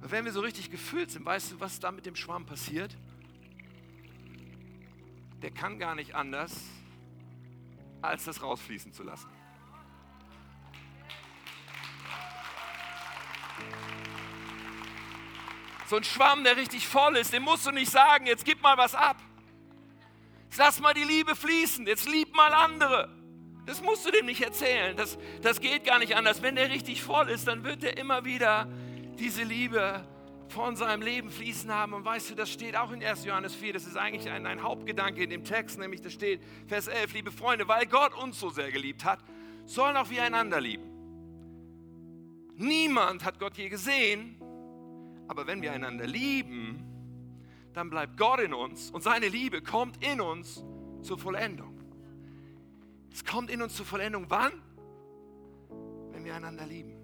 [0.02, 2.96] Wenn wir so richtig gefüllt sind, weißt du, was da mit dem Schwamm passiert?
[5.42, 6.66] Der kann gar nicht anders,
[8.02, 9.30] als das rausfließen zu lassen.
[15.88, 18.78] So ein Schwamm, der richtig voll ist, dem musst du nicht sagen, jetzt gib mal
[18.78, 19.18] was ab.
[20.58, 23.10] lass mal die Liebe fließen, jetzt lieb mal andere.
[23.66, 24.96] Das musst du dem nicht erzählen.
[24.96, 26.42] Das, das geht gar nicht anders.
[26.42, 28.68] Wenn der richtig voll ist, dann wird er immer wieder
[29.20, 30.06] diese Liebe
[30.50, 31.94] von seinem Leben fließen haben.
[31.94, 33.26] Und weißt du, das steht auch in 1.
[33.26, 33.74] Johannes 4.
[33.74, 37.32] Das ist eigentlich ein, ein Hauptgedanke in dem Text, nämlich da steht, Vers 11, liebe
[37.32, 39.20] Freunde, weil Gott uns so sehr geliebt hat,
[39.66, 40.97] sollen auch wir einander lieben.
[42.58, 44.42] Niemand hat Gott je gesehen,
[45.28, 46.84] aber wenn wir einander lieben,
[47.74, 50.64] dann bleibt Gott in uns und seine Liebe kommt in uns
[51.04, 51.80] zur Vollendung.
[53.14, 54.26] Es kommt in uns zur Vollendung.
[54.30, 54.54] Wann?
[56.12, 56.98] Wenn wir einander lieben.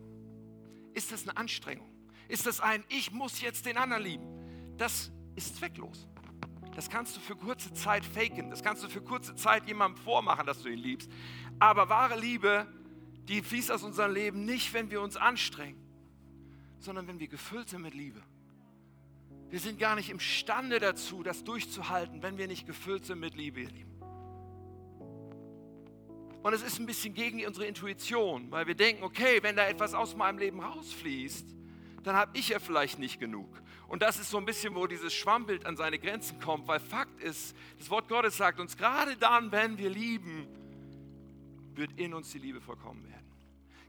[0.95, 1.87] Ist das eine Anstrengung?
[2.27, 4.25] Ist das ein, ich muss jetzt den anderen lieben?
[4.77, 6.07] Das ist zwecklos.
[6.75, 8.49] Das kannst du für kurze Zeit faken.
[8.49, 11.11] Das kannst du für kurze Zeit jemandem vormachen, dass du ihn liebst.
[11.59, 12.65] Aber wahre Liebe,
[13.27, 15.81] die fließt aus unserem Leben nicht, wenn wir uns anstrengen,
[16.79, 18.21] sondern wenn wir gefüllt sind mit Liebe.
[19.49, 23.61] Wir sind gar nicht imstande dazu, das durchzuhalten, wenn wir nicht gefüllt sind mit Liebe,
[23.61, 23.93] ihr Lieben.
[26.41, 29.93] Und es ist ein bisschen gegen unsere Intuition, weil wir denken, okay, wenn da etwas
[29.93, 31.45] aus meinem Leben rausfließt,
[32.03, 33.47] dann habe ich ja vielleicht nicht genug.
[33.87, 37.21] Und das ist so ein bisschen, wo dieses Schwammbild an seine Grenzen kommt, weil Fakt
[37.21, 40.47] ist, das Wort Gottes sagt uns, gerade dann, wenn wir lieben,
[41.77, 43.31] wird in uns die Liebe vollkommen werden.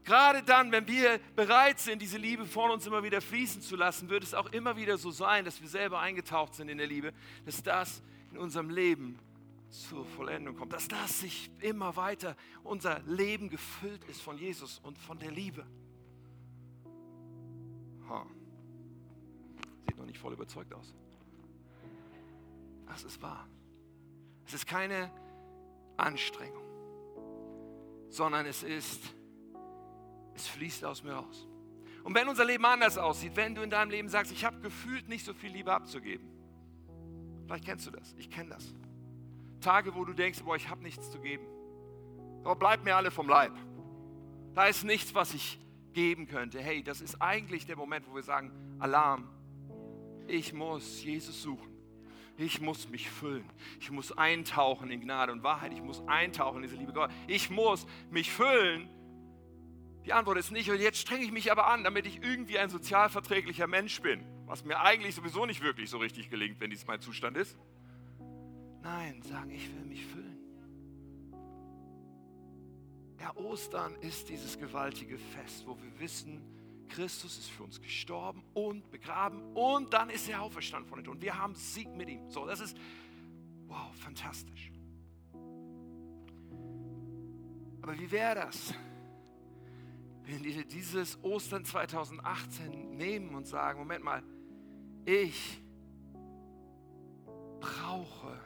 [0.03, 4.09] gerade dann, wenn wir bereit sind, diese Liebe von uns immer wieder fließen zu lassen,
[4.09, 7.13] wird es auch immer wieder so sein, dass wir selber eingetaucht sind in der Liebe,
[7.45, 9.17] dass das in unserem Leben
[9.69, 14.97] zur Vollendung kommt, dass das sich immer weiter, unser Leben gefüllt ist von Jesus und
[14.97, 15.65] von der Liebe.
[18.09, 18.25] Ha.
[19.85, 20.93] Sieht noch nicht voll überzeugt aus.
[22.87, 23.47] Das ist wahr.
[24.45, 25.11] Es ist keine
[25.97, 26.63] Anstrengung,
[28.09, 29.01] sondern es ist,
[30.33, 31.47] es fließt aus mir raus.
[32.03, 35.09] Und wenn unser Leben anders aussieht, wenn du in deinem Leben sagst, ich habe gefühlt
[35.09, 36.29] nicht so viel Liebe abzugeben,
[37.45, 38.73] vielleicht kennst du das, ich kenne das.
[39.59, 41.45] Tage, wo du denkst, boah, ich habe nichts zu geben.
[42.43, 43.53] Aber bleib mir alle vom Leib.
[44.53, 45.59] Da ist nichts, was ich
[45.93, 46.61] geben könnte.
[46.61, 49.27] Hey, das ist eigentlich der Moment, wo wir sagen, Alarm,
[50.27, 51.74] ich muss Jesus suchen.
[52.37, 53.45] Ich muss mich füllen.
[53.79, 55.71] Ich muss eintauchen in Gnade und Wahrheit.
[55.73, 57.09] Ich muss eintauchen in diese Liebe Gott.
[57.27, 58.89] Ich muss mich füllen.
[60.05, 62.69] Die Antwort ist nicht, und jetzt strenge ich mich aber an, damit ich irgendwie ein
[62.69, 64.23] sozialverträglicher Mensch bin.
[64.45, 67.57] Was mir eigentlich sowieso nicht wirklich so richtig gelingt, wenn dies mein Zustand ist.
[68.83, 70.37] Nein, sagen, ich will mich füllen.
[73.19, 76.54] Ja, Ostern ist dieses gewaltige Fest, wo wir wissen,
[76.87, 81.21] Christus ist für uns gestorben und begraben und dann ist er auferstanden von den Toten.
[81.21, 82.29] Wir haben Sieg mit ihm.
[82.29, 82.77] So, das ist,
[83.67, 84.71] wow, fantastisch.
[87.81, 88.73] Aber wie wäre das,
[90.23, 94.23] wenn wir dieses Ostern 2018 nehmen und sagen, Moment mal,
[95.05, 95.61] ich
[97.59, 98.39] brauche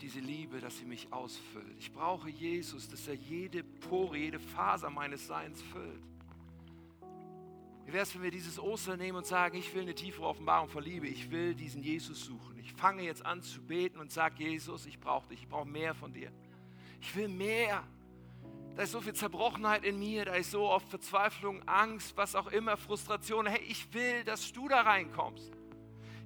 [0.00, 1.76] diese Liebe, dass sie mich ausfüllt.
[1.78, 6.02] Ich brauche Jesus, dass er jede Pore, jede Faser meines Seins füllt.
[7.84, 10.68] Wie wäre es, wenn wir dieses Ostern nehmen und sagen, ich will eine tiefe Offenbarung
[10.68, 12.58] von Liebe, ich will diesen Jesus suchen.
[12.58, 15.94] Ich fange jetzt an zu beten und sage, Jesus, ich brauche dich, ich brauche mehr
[15.94, 16.30] von dir.
[17.00, 17.82] Ich will mehr.
[18.76, 22.46] Da ist so viel Zerbrochenheit in mir, da ist so oft Verzweiflung, Angst, was auch
[22.46, 23.46] immer, Frustration.
[23.46, 25.52] Hey, ich will, dass du da reinkommst.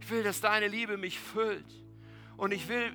[0.00, 1.66] Ich will, dass deine Liebe mich füllt.
[2.36, 2.94] Und ich will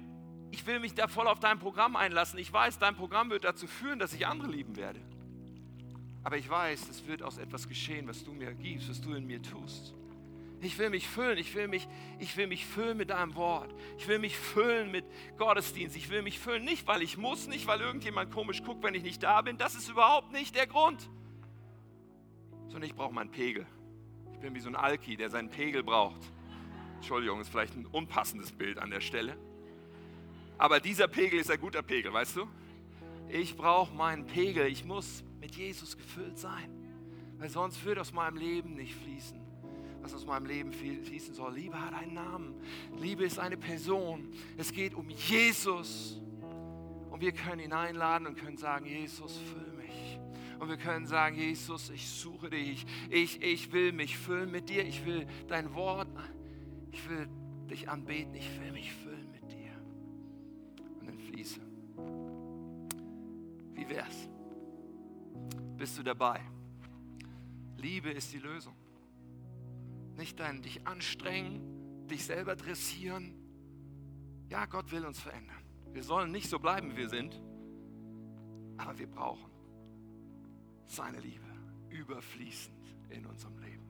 [0.52, 2.38] ich will mich da voll auf dein Programm einlassen.
[2.38, 5.00] Ich weiß, dein Programm wird dazu führen, dass ich andere lieben werde.
[6.24, 9.26] Aber ich weiß, es wird aus etwas geschehen, was du mir gibst, was du in
[9.26, 9.94] mir tust.
[10.64, 11.88] Ich will mich füllen, ich will mich,
[12.20, 13.74] ich will mich füllen mit deinem Wort.
[13.98, 15.06] Ich will mich füllen mit
[15.38, 15.96] Gottesdienst.
[15.96, 19.02] Ich will mich füllen, nicht weil ich muss, nicht weil irgendjemand komisch guckt, wenn ich
[19.02, 19.58] nicht da bin.
[19.58, 21.10] Das ist überhaupt nicht der Grund.
[22.68, 23.66] Sondern ich brauche meinen Pegel.
[24.34, 26.22] Ich bin wie so ein Alki, der seinen Pegel braucht.
[26.98, 29.36] Entschuldigung, ist vielleicht ein unpassendes Bild an der Stelle.
[30.60, 32.48] Aber dieser Pegel ist ein guter Pegel, weißt du?
[33.30, 34.68] Ich brauche meinen Pegel.
[34.68, 36.72] Ich muss mit Jesus gefüllt sein.
[37.38, 39.38] Weil sonst wird aus meinem Leben nicht fließen,
[40.02, 41.56] was aus meinem Leben fließen soll.
[41.56, 42.56] Liebe hat einen Namen.
[42.98, 44.32] Liebe ist eine Person.
[44.58, 46.22] Es geht um Jesus.
[47.10, 50.20] Und wir können ihn einladen und können sagen, Jesus, füll mich.
[50.60, 52.86] Und wir können sagen, Jesus, ich suche dich.
[53.10, 54.86] Ich, ich will mich füllen mit dir.
[54.86, 56.08] Ich will dein Wort.
[56.92, 57.28] Ich will
[57.70, 58.36] dich anbeten.
[58.36, 59.22] Ich will mich füllen.
[63.82, 64.31] Wie wär's?
[65.82, 66.40] Bist du dabei?
[67.78, 68.76] Liebe ist die Lösung.
[70.16, 73.34] Nicht dein dich anstrengen, dich selber dressieren.
[74.48, 75.58] Ja, Gott will uns verändern.
[75.92, 77.42] Wir sollen nicht so bleiben, wie wir sind,
[78.78, 79.50] aber wir brauchen
[80.86, 81.48] seine Liebe
[81.90, 82.78] überfließend
[83.10, 83.90] in unserem Leben.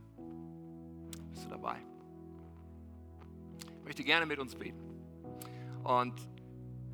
[1.29, 1.75] Bist du dabei?
[3.79, 4.79] Ich möchte gerne mit uns beten.
[5.83, 6.15] Und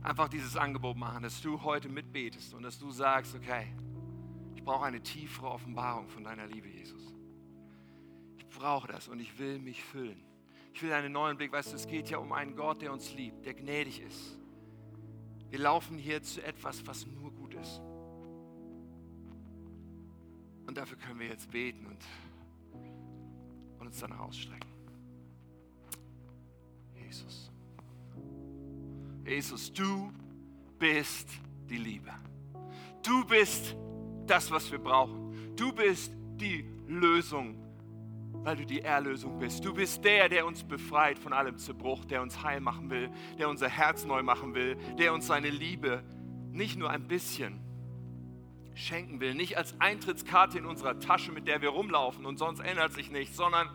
[0.02, 3.76] einfach dieses Angebot machen, dass du heute mitbetest und dass du sagst, okay,
[4.68, 7.02] brauche eine tiefere Offenbarung von deiner Liebe, Jesus.
[8.38, 10.22] Ich brauche das und ich will mich füllen.
[10.74, 11.54] Ich will einen neuen Blick.
[11.54, 14.38] Weißt du, es geht ja um einen Gott, der uns liebt, der gnädig ist.
[15.50, 17.82] Wir laufen hier zu etwas, was nur gut ist.
[20.68, 22.04] Und dafür können wir jetzt beten und,
[23.80, 24.70] und uns danach ausstrecken.
[26.94, 27.50] Jesus.
[29.26, 30.12] Jesus, du
[30.78, 31.30] bist
[31.70, 32.14] die Liebe.
[33.02, 33.78] Du bist
[34.30, 35.56] das, was wir brauchen.
[35.56, 37.56] Du bist die Lösung,
[38.44, 39.66] weil du die Erlösung bist.
[39.66, 43.50] Du bist der, der uns befreit von allem Zerbruch, der uns heil machen will, der
[43.50, 46.04] unser Herz neu machen will, der uns seine Liebe
[46.52, 47.60] nicht nur ein bisschen
[48.74, 52.94] schenken will, nicht als Eintrittskarte in unserer Tasche, mit der wir rumlaufen und sonst ändert
[52.94, 53.70] sich nichts, sondern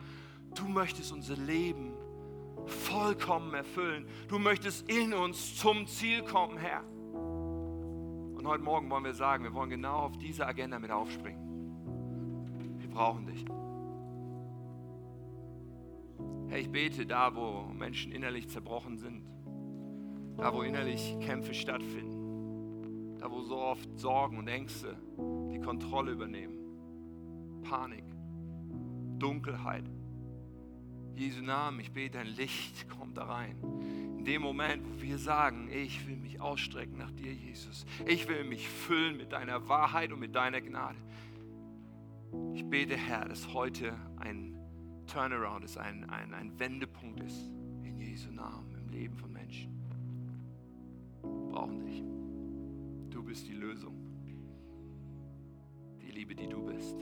[0.55, 1.93] du möchtest unser Leben
[2.65, 4.07] vollkommen erfüllen.
[4.29, 6.83] Du möchtest in uns zum Ziel kommen, Herr.
[8.43, 12.75] Und heute Morgen wollen wir sagen, wir wollen genau auf diese Agenda mit aufspringen.
[12.77, 13.45] Wir brauchen dich.
[16.49, 19.23] Herr, ich bete da, wo Menschen innerlich zerbrochen sind,
[20.35, 24.97] da, wo innerlich Kämpfe stattfinden, Da, wo so oft Sorgen und Ängste
[25.53, 27.61] die Kontrolle übernehmen.
[27.61, 28.03] Panik,
[29.19, 29.89] Dunkelheit.
[31.15, 33.55] Jesu Namen, ich bete, dein Licht kommt da rein.
[34.23, 37.85] In dem Moment, wo wir sagen, ich will mich ausstrecken nach dir, Jesus.
[38.07, 40.97] Ich will mich füllen mit deiner Wahrheit und mit deiner Gnade.
[42.53, 44.55] Ich bete, Herr, dass heute ein
[45.07, 47.51] Turnaround ist, ein, ein, ein Wendepunkt ist.
[47.83, 49.73] In Jesu Namen, im Leben von Menschen.
[51.21, 52.01] Wir brauchen dich.
[53.09, 53.93] Du bist die Lösung.
[56.01, 56.95] Die Liebe, die du bist.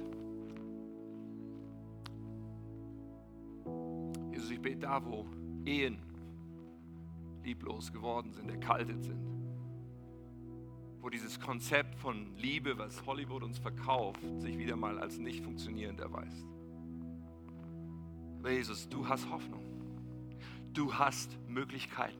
[4.31, 5.27] Jesus, ich bete da, wo
[5.65, 6.10] Ehen
[7.43, 9.25] lieblos geworden sind, erkaltet sind.
[11.01, 15.99] Wo dieses Konzept von Liebe, was Hollywood uns verkauft, sich wieder mal als nicht funktionierend
[15.99, 16.45] erweist.
[18.39, 19.63] Aber Jesus, du hast Hoffnung.
[20.73, 22.17] Du hast Möglichkeiten.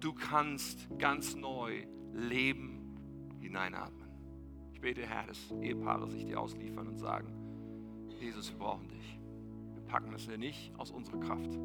[0.00, 2.96] Du kannst ganz neu Leben
[3.40, 4.08] hineinatmen.
[4.72, 7.32] Ich bete, Herr, dass Ehepaare sich dir ausliefern und sagen,
[8.18, 9.18] Jesus, wir brauchen dich.
[9.74, 11.58] Wir packen es nicht aus unserer Kraft,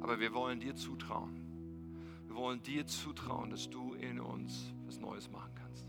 [0.00, 1.43] aber wir wollen dir zutrauen.
[2.34, 5.88] Wir wollen dir zutrauen, dass du in uns was Neues machen kannst.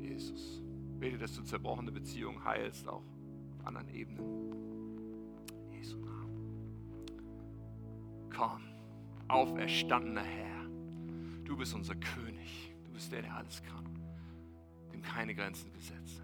[0.00, 0.60] Jesus,
[0.98, 3.04] bete, dass du zerbrochene Beziehungen heilst, auch
[3.52, 5.70] auf anderen Ebenen.
[5.70, 7.06] Jesu Namen.
[8.34, 8.64] Komm,
[9.28, 10.64] auferstandener Herr,
[11.44, 12.74] du bist unser König.
[12.86, 13.88] Du bist der, der alles kann,
[14.92, 16.23] dem keine Grenzen gesetzt sind.